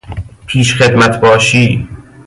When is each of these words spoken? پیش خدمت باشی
پیش 0.45 0.75
خدمت 0.75 1.21
باشی 1.21 1.87